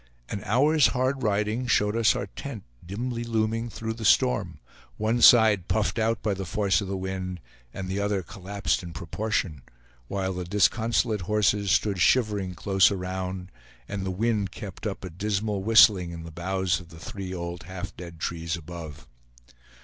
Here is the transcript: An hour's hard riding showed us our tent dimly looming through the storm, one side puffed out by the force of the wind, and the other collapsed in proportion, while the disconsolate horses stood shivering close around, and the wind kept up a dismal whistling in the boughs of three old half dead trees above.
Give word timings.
An 0.29 0.41
hour's 0.45 0.87
hard 0.97 1.21
riding 1.21 1.67
showed 1.67 1.95
us 1.95 2.15
our 2.15 2.25
tent 2.25 2.63
dimly 2.83 3.23
looming 3.23 3.69
through 3.69 3.93
the 3.93 4.03
storm, 4.03 4.59
one 4.97 5.21
side 5.21 5.67
puffed 5.67 5.99
out 5.99 6.23
by 6.23 6.33
the 6.33 6.43
force 6.43 6.81
of 6.81 6.87
the 6.87 6.97
wind, 6.97 7.39
and 7.71 7.87
the 7.87 7.99
other 7.99 8.23
collapsed 8.23 8.81
in 8.81 8.93
proportion, 8.93 9.61
while 10.07 10.33
the 10.33 10.43
disconsolate 10.43 11.21
horses 11.21 11.69
stood 11.69 12.01
shivering 12.01 12.55
close 12.55 12.89
around, 12.89 13.51
and 13.87 14.03
the 14.03 14.09
wind 14.09 14.49
kept 14.51 14.87
up 14.87 15.05
a 15.05 15.09
dismal 15.11 15.61
whistling 15.61 16.09
in 16.09 16.23
the 16.23 16.31
boughs 16.31 16.79
of 16.79 16.87
three 16.89 17.31
old 17.31 17.61
half 17.65 17.95
dead 17.95 18.19
trees 18.19 18.55
above. 18.57 19.07